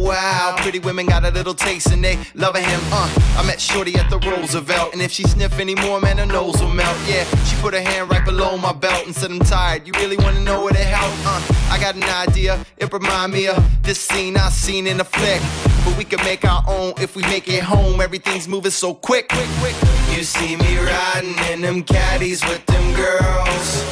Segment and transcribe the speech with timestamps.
[0.00, 2.80] Wow, pretty women got a little taste and they loving him.
[2.90, 6.60] Uh, I met Shorty at the Roosevelt, and if she sniff anymore, man, her nose
[6.62, 6.96] will melt.
[7.06, 9.86] Yeah, she put her hand right below my belt and said, I'm tired.
[9.86, 11.12] You really wanna know where to help?
[11.26, 12.64] Uh, I got an idea.
[12.78, 15.42] It remind me of this scene I seen in a flick
[15.84, 18.00] but we can make our own if we make it home.
[18.00, 19.74] Everything's moving so quick, quick, quick.
[20.16, 23.82] You see me riding in them caddies with them girls.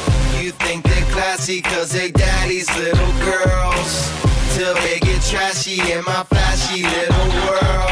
[0.41, 4.28] You think they're classy cause they daddy's little girls.
[4.59, 7.89] Till they get trashy in my flashy little world.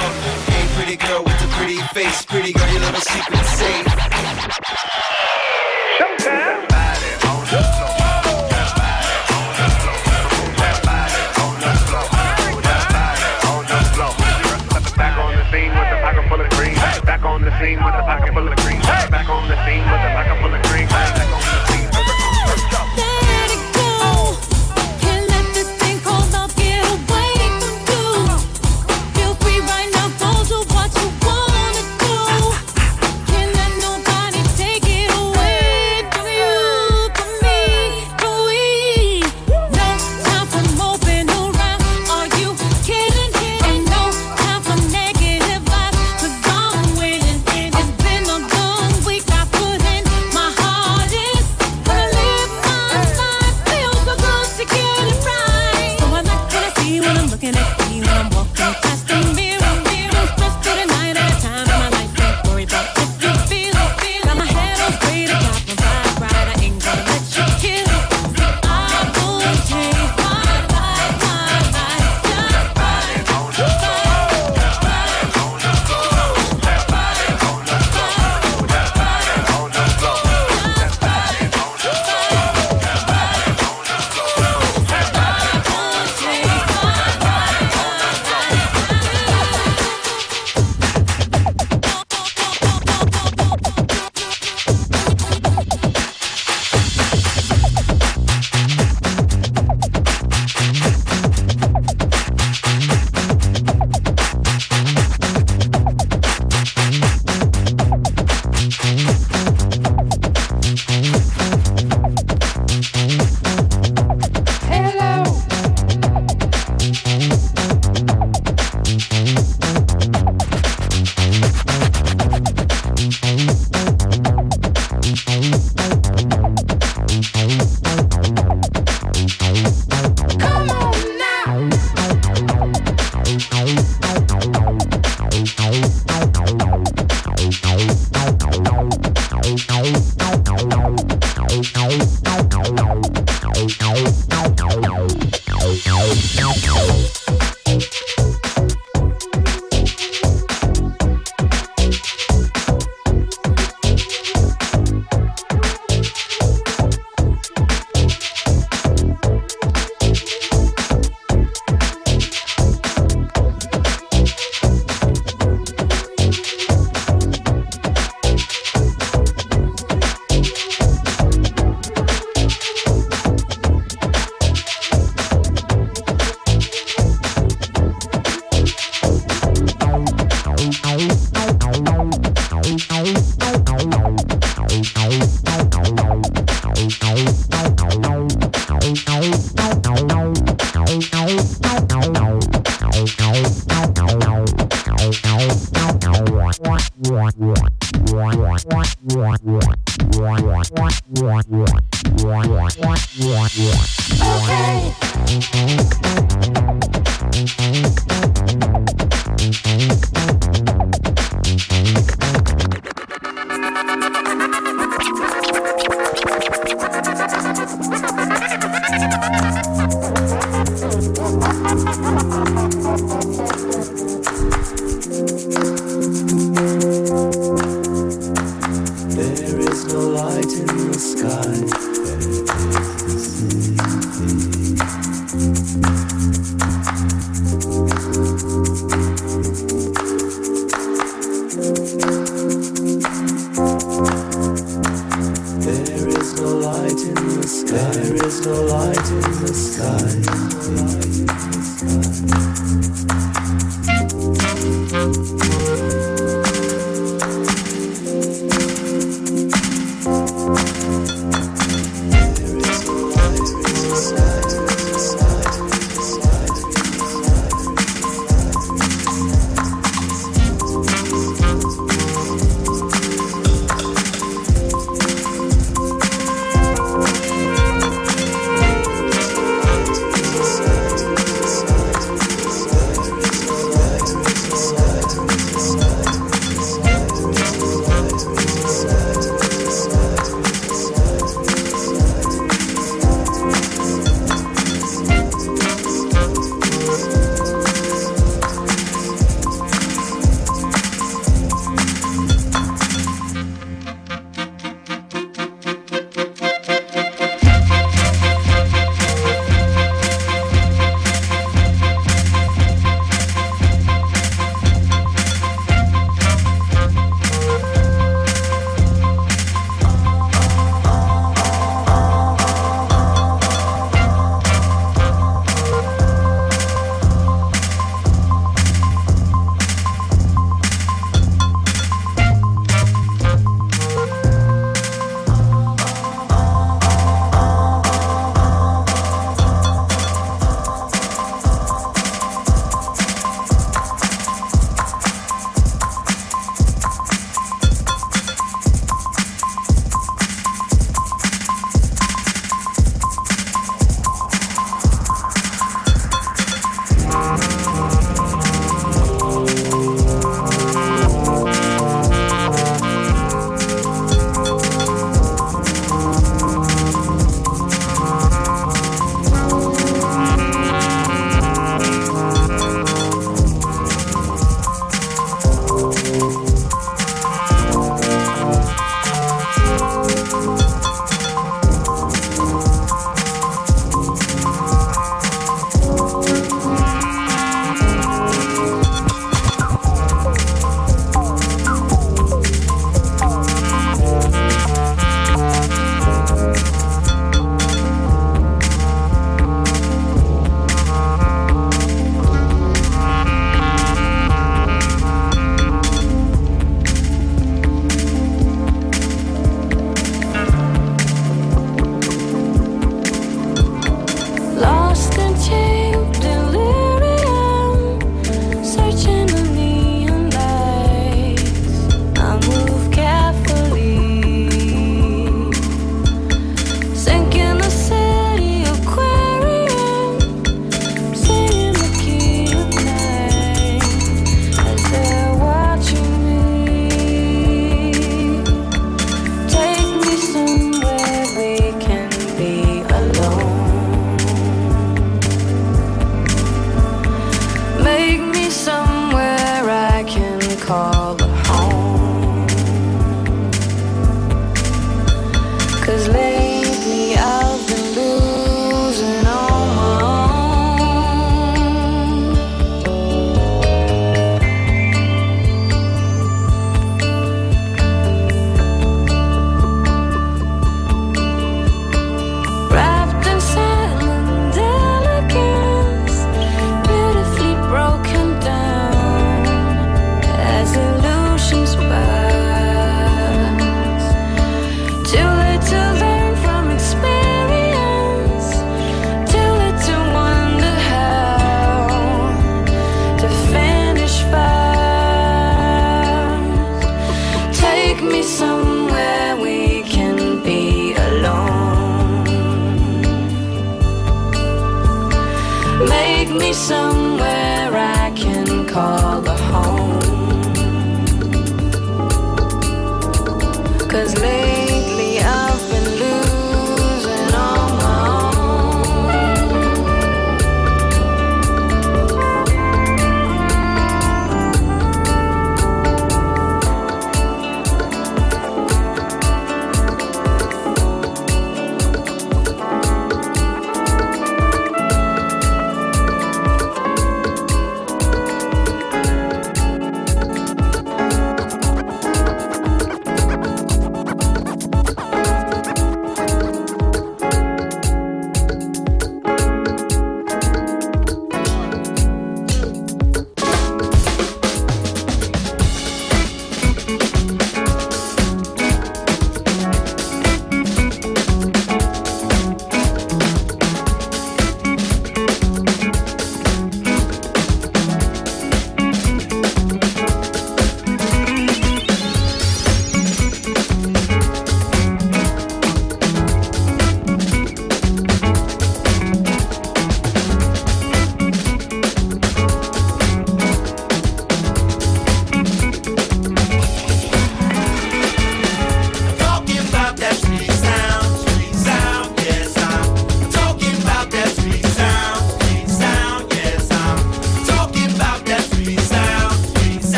[0.52, 3.86] Hey, pretty girl with the pretty face, pretty girl, your little secret safe.
[5.98, 6.68] Showtime.
[17.60, 18.82] scene with a pocket full of green.
[19.10, 20.37] Back on the scene with a pocket full of green.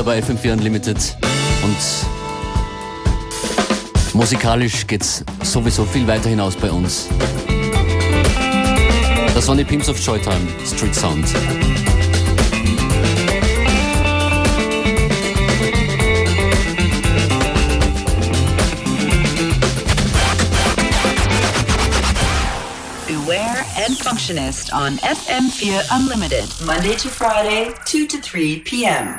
[0.00, 0.96] Deezer bei FM4 Unlimited.
[1.62, 1.76] Und
[4.14, 7.08] musikalisch geht es sowieso viel weiter hinaus bei uns.
[9.34, 11.26] Das waren die Pimps of Joytime, Street Sound.
[23.86, 29.18] and Functionist on FM4 Unlimited, Monday to Friday, 2 to 3 p.m.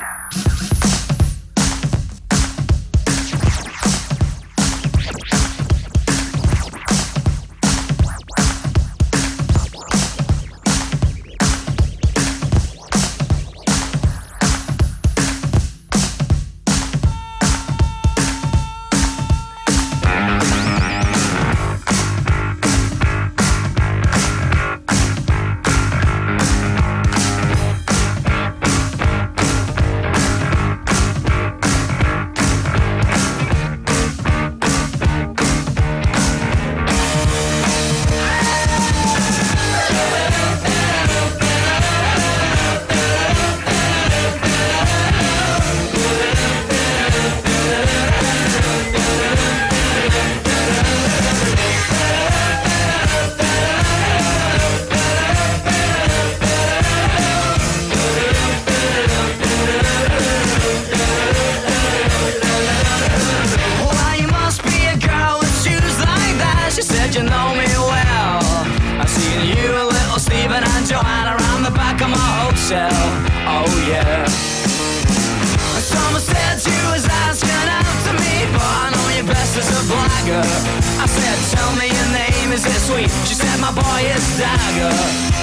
[83.08, 83.28] sweet?
[83.28, 84.94] She said, my boy is Dagger.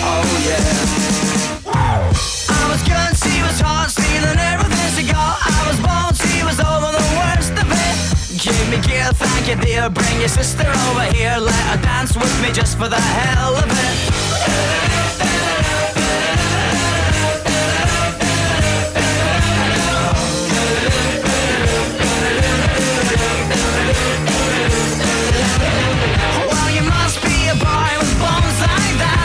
[0.03, 0.63] Oh yeah.
[2.49, 5.39] I was good, she was hot, stealing everything she got.
[5.43, 7.97] I was born, she was over the worst of it.
[8.39, 9.91] Give me gear, thank you dear.
[9.91, 13.71] Bring your sister over here, let her dance with me just for the hell of
[13.71, 14.29] it.
[23.89, 24.28] Well,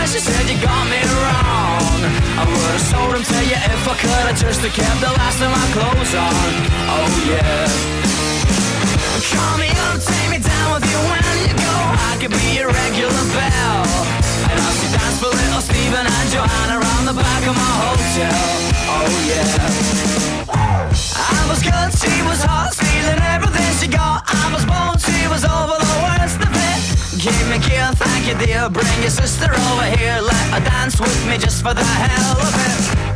[0.03, 2.05] She said you got me wrong.
[2.37, 4.25] I would have sold him to you if I could.
[4.29, 6.53] I just kept the last of my clothes on.
[6.85, 7.65] Oh yeah.
[9.33, 11.75] Call me up, take me down with you when you go.
[12.11, 13.81] I could be your regular bell.
[14.53, 18.37] And I'll see dance for little Stephen and Joanna around the back of my hotel.
[18.93, 19.49] Oh yeah.
[20.53, 24.21] I was good, she was hot, stealing everything she got.
[24.29, 26.92] I was born, she was over the worst of it.
[27.17, 28.69] Give me gear, thank you dear.
[28.69, 33.09] Bring your sister over here, let her dance with me just for the hell of
[33.09, 33.12] it.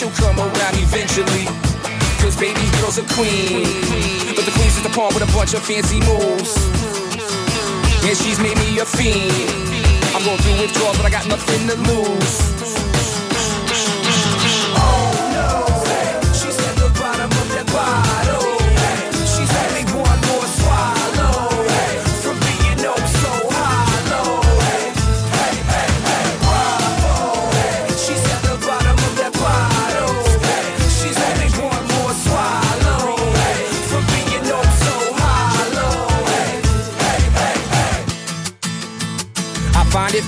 [0.00, 1.44] She'll come around eventually
[2.24, 3.64] Cause baby girl's a queen
[4.34, 6.56] But the queen's just a pawn with a bunch of fancy moves
[8.08, 9.30] and she's made me a fiend.
[10.16, 12.69] I'm going through withdrawals, but I got nothing to lose.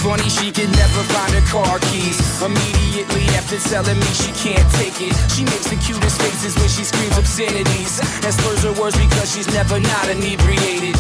[0.03, 2.19] Funny she can never find her car keys.
[2.43, 6.83] Immediately after telling me she can't take it, she makes the cutest faces when she
[6.83, 10.99] screams obscenities and slurs her words because she's never not inebriated.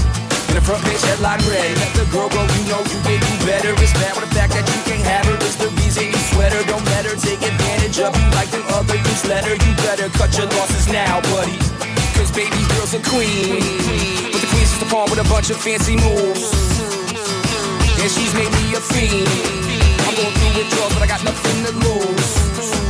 [0.49, 3.35] And the front page headline read, Let the girl go, you know you can do
[3.43, 3.75] better.
[3.83, 5.37] It's bad with the fact that you can't have her.
[5.43, 6.63] It's the reason you sweat her.
[6.71, 9.59] Don't let her take advantage of you like them other newsletter.
[9.59, 11.59] You better cut your losses now, buddy.
[12.15, 13.59] Cause baby girl's a queen.
[14.31, 16.82] But the queen's just a pawn with a bunch of fancy moves.
[18.03, 19.29] And she's made me a fiend.
[20.09, 22.82] I'm going through withdrawals, but I got nothing to lose.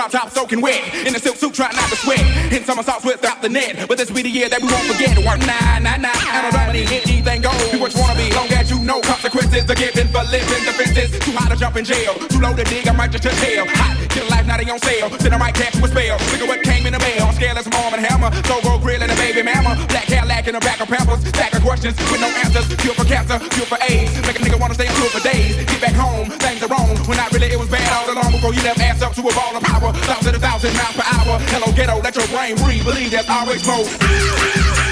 [0.00, 0.80] drop top soaking wet.
[1.04, 2.24] In a silk suit, trying not to sweat.
[2.48, 3.84] Hit somersaults without the net.
[3.84, 5.12] But this be the year that we won't forget.
[5.20, 6.24] Work nine, nine, nine.
[6.32, 7.60] I don't dominate anything goes.
[7.68, 9.68] Be what you wanna be, long as you know consequences.
[9.68, 11.12] are given for living, defenses.
[11.20, 12.16] Too hot to jump in jail.
[12.32, 13.68] Too low to dig, I might just touch hell.
[13.68, 15.08] Hot, get a life, now they on sale.
[15.20, 16.16] Then I right catch you a spell.
[16.32, 17.28] Look at what came in the mail.
[17.28, 18.32] On scale as a mom and hammer.
[18.48, 19.76] So go grill and a baby mama.
[19.92, 21.20] Black hair lacking a back of pampers.
[21.28, 22.64] Stack of questions with no answers.
[22.80, 24.16] Cure for cancer, cure for AIDS.
[24.24, 25.60] Make a nigga wanna stay in for days.
[25.60, 26.96] Get back home, things are wrong.
[27.04, 29.34] When not really, it was bad all along before you left ass up to a
[29.36, 31.38] ball of power, thousand, thousand miles per hour.
[31.48, 32.84] Hello, ghetto, let your brain breathe.
[32.84, 34.89] Believe there's always more.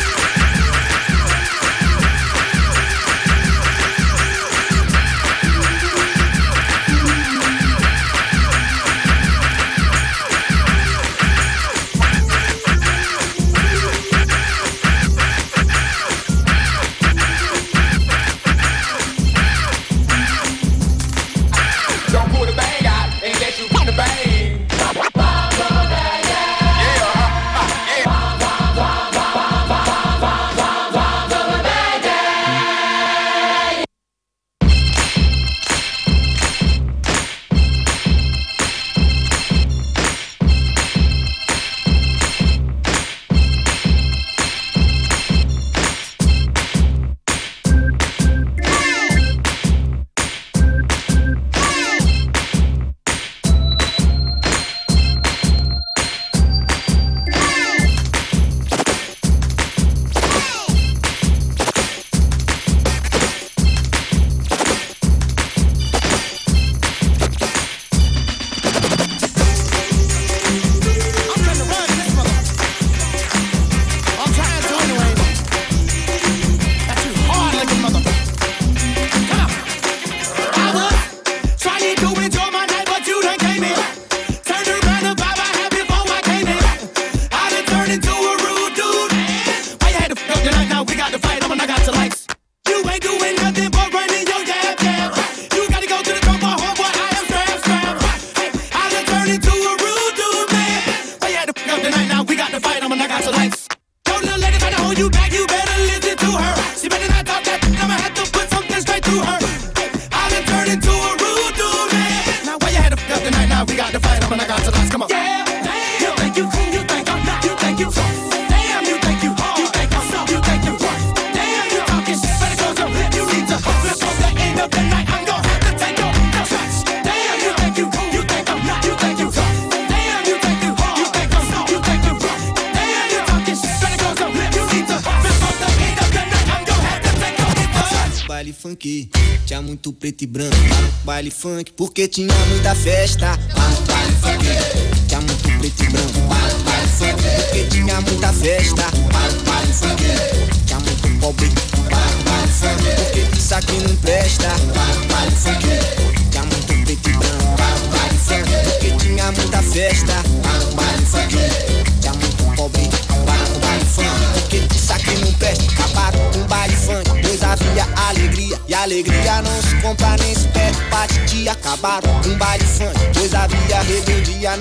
[141.38, 143.27] funk, porque tinha muita festa.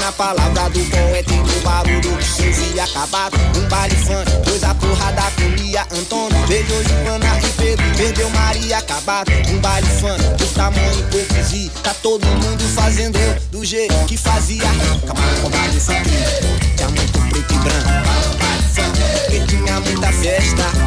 [0.07, 3.35] na palavra do bom é ter barulho que se ouvia acabado.
[3.57, 6.47] Um baile funk, dois a porrada com Lia Antônio.
[6.47, 9.29] Beijou Joana e Pedro, perdeu Maria acabado.
[9.49, 11.71] Um baile funk, do poucos hipocrisia.
[11.83, 13.19] Tá todo mundo fazendo
[13.51, 14.61] do jeito que fazia.
[15.05, 16.09] Calma, com baile funk,
[16.77, 17.97] tinha muito preto e branco.
[19.25, 20.86] Porque tinha muita festa.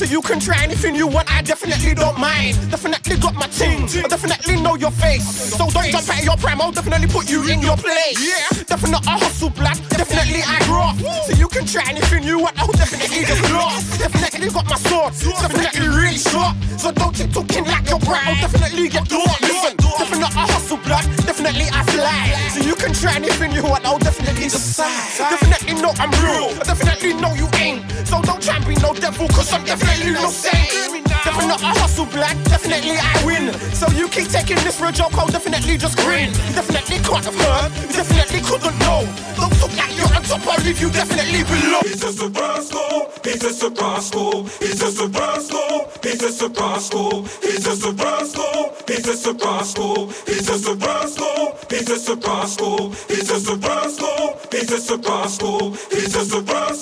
[0.00, 2.56] So you can try anything you want, I definitely don't mind.
[2.70, 5.52] Definitely got my team, I definitely know your face.
[5.52, 8.16] So don't jump out of your prime, I'll definitely put you in your place.
[8.16, 11.04] Yeah, definitely I hustle blood, definitely I graft.
[11.28, 14.00] So you can try anything you want, I'll definitely just blast.
[14.00, 16.56] Definitely got my sword, definitely really sharp.
[16.80, 19.36] So don't keep talking like your prime, I'll definitely get caught.
[19.44, 22.48] Listen, definitely I hustle blood, definitely I fly.
[22.56, 24.88] So you can try anything you want, I'll definitely decide.
[25.28, 27.84] Definitely know I'm real, I definitely know you ain't.
[28.10, 30.66] So don't try and be no devil, cause I'm definitely no saint.
[31.06, 33.54] Definitely not a hustle black, definitely I win.
[33.70, 36.34] So you keep taking this for a joke, I'll definitely just grin.
[36.50, 39.06] You definitely can't have heard, you definitely couldn't know.
[39.38, 41.86] Don't look like you're on top, I'll leave you definitely below.
[41.86, 46.48] He's just a rascal, he's just a rascal, he's just a rascal, he's just a
[46.50, 52.08] rascal, he's just a rascal, he's just a rascal, he's just a rascal, he's just
[52.10, 56.79] a rascal, he's just a rascal, he's just a rascal, he's just a rascal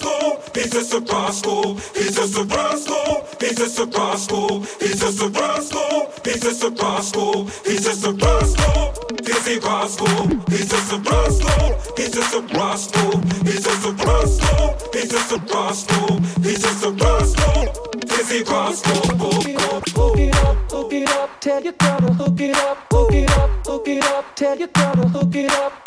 [1.28, 6.64] rascal, he's just a rascal, he's just a rascal, he's just a rascal, he's just
[6.64, 12.34] a rascal, he's just a rascal, he's a rascal, he's just a rascal, he's just
[12.34, 17.74] a rascal, he's just a rascal, he's just a rascal, he's just a rascal,
[18.08, 18.98] he's a rascal.
[19.18, 23.30] Hook it up, hook it up, tell your girl to hook it up, hook it
[23.32, 25.77] up, hook it up, tell your girl to hook it up,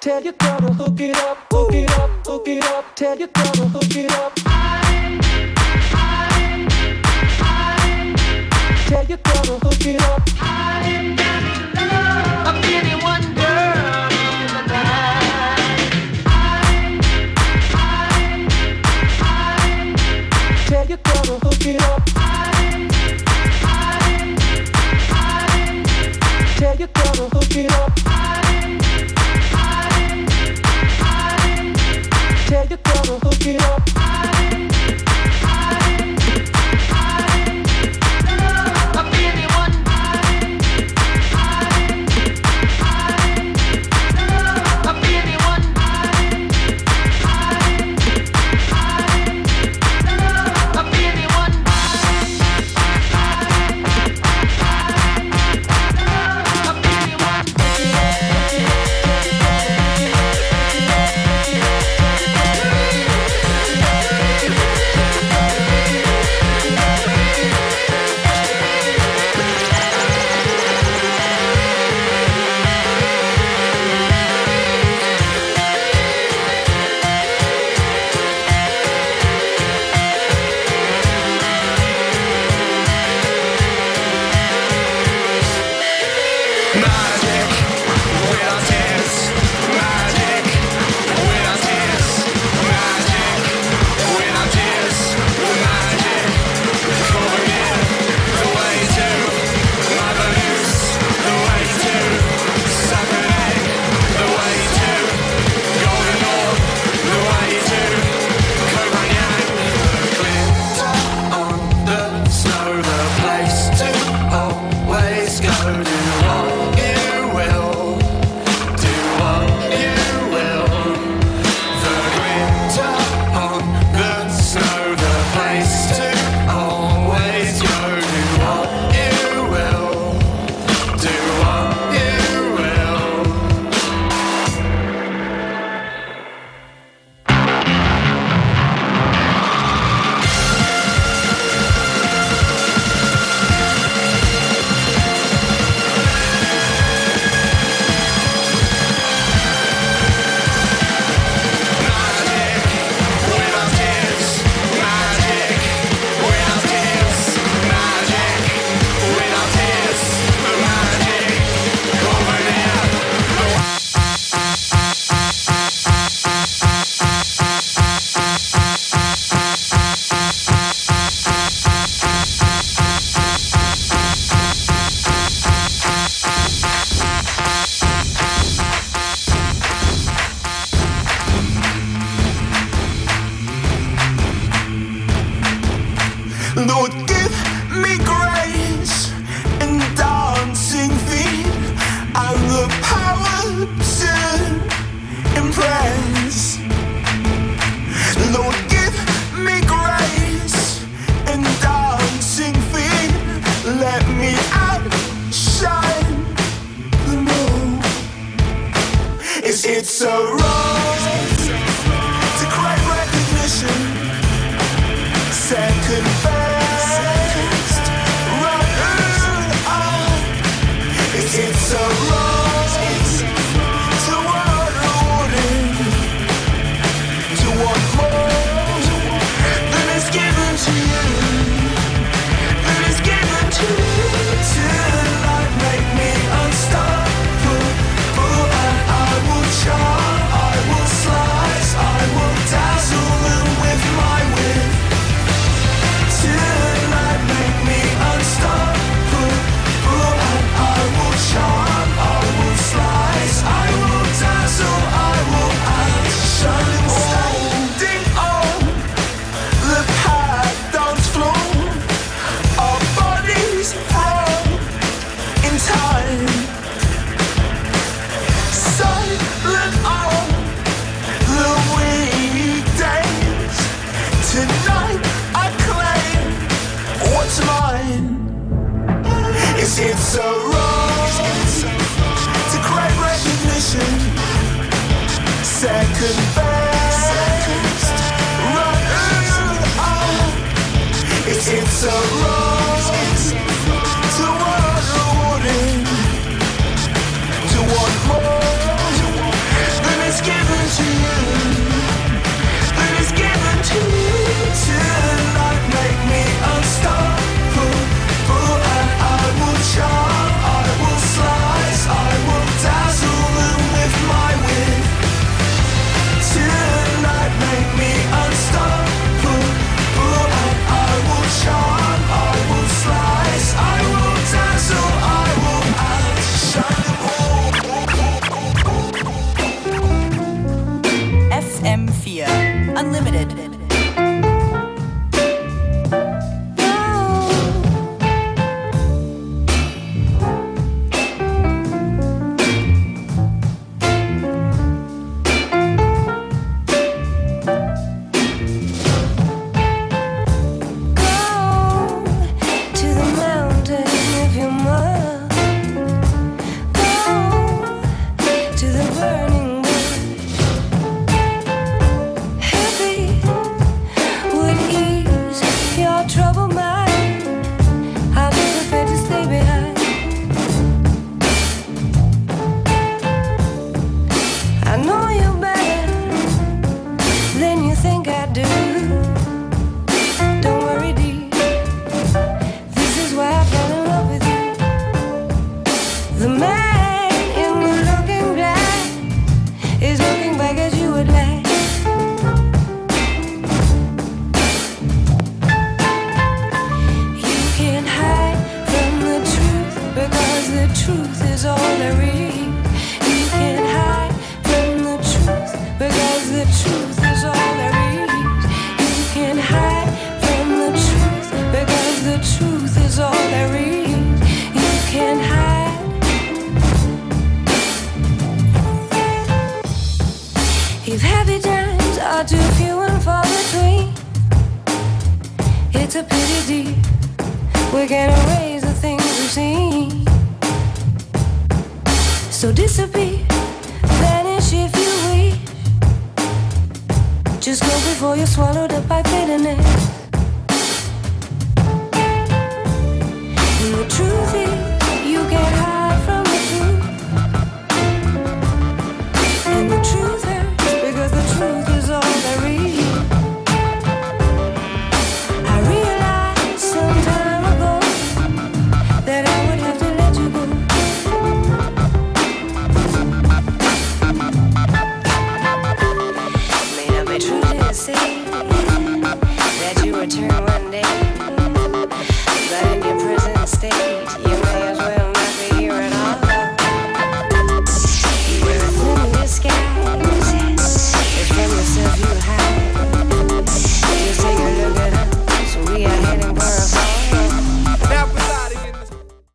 [0.00, 3.28] tell your girl to hook it up, hook it up, hook it up, tell your
[3.28, 4.34] girl to hook it up.
[8.88, 10.37] Tell your girl to hook it up.